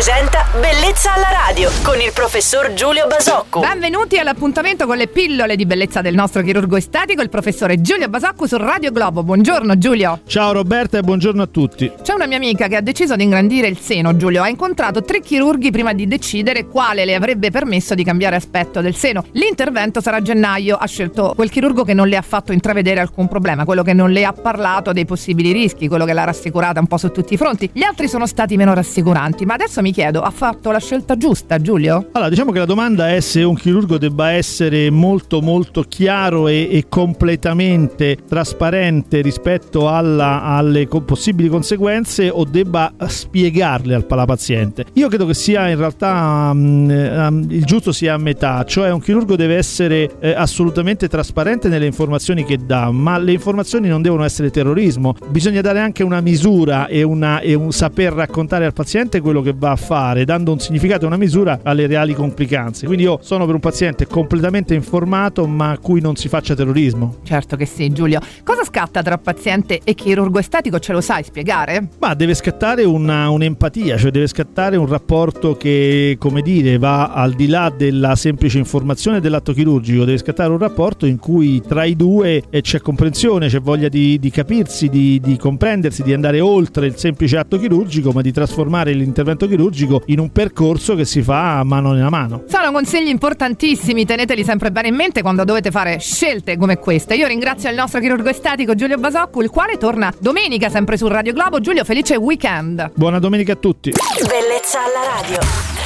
presenta 0.00 0.46
Bellezza 0.58 1.12
alla 1.12 1.28
radio 1.46 1.70
con 1.82 2.00
il 2.00 2.10
professor 2.14 2.72
Giulio 2.72 3.06
Basocco. 3.06 3.60
Benvenuti 3.60 4.16
all'appuntamento 4.16 4.86
con 4.86 4.96
le 4.96 5.08
pillole 5.08 5.56
di 5.56 5.66
bellezza 5.66 6.00
del 6.00 6.14
nostro 6.14 6.40
chirurgo 6.42 6.76
estetico, 6.76 7.20
il 7.20 7.28
professore 7.28 7.82
Giulio 7.82 8.08
Basocco 8.08 8.46
su 8.46 8.56
Radio 8.56 8.92
Globo. 8.92 9.22
Buongiorno 9.22 9.76
Giulio. 9.76 10.22
Ciao 10.26 10.52
Roberta 10.52 10.96
e 10.96 11.02
buongiorno 11.02 11.42
a 11.42 11.46
tutti. 11.46 11.92
C'è 12.02 12.14
una 12.14 12.26
mia 12.26 12.38
amica 12.38 12.66
che 12.66 12.76
ha 12.76 12.80
deciso 12.80 13.14
di 13.14 13.24
ingrandire 13.24 13.66
il 13.66 13.78
seno, 13.78 14.16
Giulio. 14.16 14.42
Ha 14.42 14.48
incontrato 14.48 15.02
tre 15.02 15.20
chirurghi 15.20 15.70
prima 15.70 15.92
di 15.92 16.06
decidere 16.06 16.66
quale 16.66 17.04
le 17.04 17.14
avrebbe 17.14 17.50
permesso 17.50 17.94
di 17.94 18.02
cambiare 18.02 18.36
aspetto 18.36 18.80
del 18.80 18.94
seno. 18.94 19.26
L'intervento 19.32 20.00
sarà 20.00 20.16
a 20.16 20.22
gennaio. 20.22 20.76
Ha 20.76 20.86
scelto 20.86 21.34
quel 21.36 21.50
chirurgo 21.50 21.84
che 21.84 21.92
non 21.92 22.08
le 22.08 22.16
ha 22.16 22.22
fatto 22.22 22.52
intravedere 22.52 23.00
alcun 23.00 23.28
problema, 23.28 23.66
quello 23.66 23.82
che 23.82 23.92
non 23.92 24.10
le 24.10 24.24
ha 24.24 24.32
parlato 24.32 24.92
dei 24.92 25.04
possibili 25.04 25.52
rischi, 25.52 25.88
quello 25.88 26.06
che 26.06 26.14
l'ha 26.14 26.24
rassicurata 26.24 26.80
un 26.80 26.86
po' 26.86 26.96
su 26.96 27.10
tutti 27.10 27.34
i 27.34 27.36
fronti. 27.36 27.68
Gli 27.70 27.82
altri 27.82 28.08
sono 28.08 28.26
stati 28.26 28.56
meno 28.56 28.72
rassicuranti, 28.72 29.44
ma 29.44 29.52
adesso 29.54 29.82
mi 29.82 29.88
chiedo, 29.92 30.20
ha 30.22 30.30
fatto 30.30 30.70
la 30.70 30.78
scelta 30.78 31.16
giusta, 31.16 31.58
Giulio? 31.58 32.08
Allora, 32.12 32.30
diciamo 32.30 32.52
che 32.52 32.58
la 32.58 32.64
domanda 32.64 33.10
è 33.10 33.20
se 33.20 33.42
un 33.42 33.54
chirurgo 33.54 33.98
debba 33.98 34.32
essere 34.32 34.90
molto 34.90 35.40
molto 35.40 35.82
chiaro 35.82 36.48
e, 36.48 36.68
e 36.70 36.86
completamente 36.88 38.18
trasparente 38.28 39.20
rispetto 39.20 39.88
alla, 39.88 40.42
alle 40.42 40.86
co- 40.86 41.00
possibili 41.00 41.48
conseguenze 41.48 42.28
o 42.28 42.44
debba 42.44 42.92
spiegarle 43.06 43.94
al, 43.94 44.06
paziente. 44.06 44.84
Io 44.94 45.08
credo 45.08 45.26
che 45.26 45.34
sia 45.34 45.68
in 45.68 45.76
realtà 45.76 46.50
um, 46.52 47.46
il 47.48 47.64
giusto 47.64 47.92
sia 47.92 48.14
a 48.14 48.18
metà, 48.18 48.64
cioè 48.64 48.90
un 48.90 49.00
chirurgo 49.00 49.36
deve 49.36 49.56
essere 49.56 50.10
eh, 50.20 50.32
assolutamente 50.32 51.08
trasparente 51.08 51.68
nelle 51.68 51.86
informazioni 51.86 52.44
che 52.44 52.58
dà, 52.64 52.90
ma 52.90 53.18
le 53.18 53.32
informazioni 53.32 53.88
non 53.88 54.02
devono 54.02 54.24
essere 54.24 54.50
terrorismo, 54.50 55.14
bisogna 55.28 55.60
dare 55.60 55.80
anche 55.80 56.02
una 56.02 56.20
misura 56.20 56.86
e, 56.86 57.02
una, 57.02 57.40
e 57.40 57.54
un 57.54 57.72
saper 57.72 58.12
raccontare 58.12 58.66
al 58.66 58.72
paziente 58.72 59.20
quello 59.20 59.42
che 59.42 59.54
va 59.56 59.76
fare, 59.80 60.24
dando 60.24 60.52
un 60.52 60.60
significato 60.60 61.04
e 61.04 61.06
una 61.06 61.16
misura 61.16 61.60
alle 61.62 61.86
reali 61.86 62.14
complicanze. 62.14 62.86
Quindi 62.86 63.04
io 63.04 63.18
sono 63.22 63.46
per 63.46 63.54
un 63.54 63.60
paziente 63.60 64.06
completamente 64.06 64.74
informato, 64.74 65.46
ma 65.46 65.70
a 65.70 65.78
cui 65.78 66.00
non 66.00 66.14
si 66.16 66.28
faccia 66.28 66.54
terrorismo. 66.54 67.16
Certo 67.24 67.56
che 67.56 67.66
sì, 67.66 67.90
Giulio. 67.90 68.20
Cosa 68.44 68.64
scatta 68.64 69.02
tra 69.02 69.18
paziente 69.18 69.80
e 69.82 69.94
chirurgo 69.94 70.38
estetico? 70.38 70.78
Ce 70.78 70.92
lo 70.92 71.00
sai 71.00 71.24
spiegare? 71.24 71.88
Ma 71.98 72.14
deve 72.14 72.34
scattare 72.34 72.84
una, 72.84 73.30
un'empatia, 73.30 73.96
cioè 73.96 74.10
deve 74.10 74.26
scattare 74.26 74.76
un 74.76 74.86
rapporto 74.86 75.56
che, 75.56 76.16
come 76.18 76.42
dire, 76.42 76.78
va 76.78 77.12
al 77.12 77.32
di 77.32 77.48
là 77.48 77.72
della 77.74 78.14
semplice 78.16 78.58
informazione 78.58 79.20
dell'atto 79.20 79.52
chirurgico, 79.52 80.04
deve 80.04 80.18
scattare 80.18 80.50
un 80.50 80.58
rapporto 80.58 81.06
in 81.06 81.18
cui 81.18 81.60
tra 81.66 81.84
i 81.84 81.96
due 81.96 82.42
eh, 82.50 82.60
c'è 82.60 82.80
comprensione, 82.80 83.48
c'è 83.48 83.60
voglia 83.60 83.88
di, 83.88 84.18
di 84.18 84.30
capirsi, 84.30 84.88
di, 84.88 85.20
di 85.20 85.36
comprendersi, 85.36 86.02
di 86.02 86.12
andare 86.12 86.40
oltre 86.40 86.86
il 86.86 86.96
semplice 86.96 87.38
atto 87.38 87.58
chirurgico, 87.58 88.12
ma 88.12 88.20
di 88.20 88.32
trasformare 88.32 88.92
l'intervento 88.92 89.46
chirurgico 89.46 89.69
in 90.06 90.18
un 90.18 90.30
percorso 90.30 90.94
che 90.94 91.04
si 91.04 91.22
fa 91.22 91.58
a 91.58 91.64
mano 91.64 91.92
nella 91.92 92.10
mano. 92.10 92.44
Sono 92.48 92.72
consigli 92.72 93.08
importantissimi, 93.08 94.04
teneteli 94.04 94.44
sempre 94.44 94.70
bene 94.70 94.88
in 94.88 94.94
mente 94.94 95.22
quando 95.22 95.44
dovete 95.44 95.70
fare 95.70 95.98
scelte 95.98 96.56
come 96.56 96.78
queste. 96.78 97.14
Io 97.14 97.26
ringrazio 97.26 97.70
il 97.70 97.76
nostro 97.76 98.00
chirurgo 98.00 98.28
estetico 98.28 98.74
Giulio 98.74 98.98
Basocco, 98.98 99.42
il 99.42 99.50
quale 99.50 99.76
torna 99.78 100.12
domenica 100.18 100.68
sempre 100.68 100.96
su 100.96 101.06
Radio 101.06 101.32
Globo. 101.32 101.60
Giulio, 101.60 101.84
felice 101.84 102.16
weekend. 102.16 102.92
Buona 102.94 103.18
domenica 103.18 103.52
a 103.52 103.56
tutti. 103.56 103.90
Bellezza 103.90 104.78
alla 104.80 105.20
radio. 105.20 105.79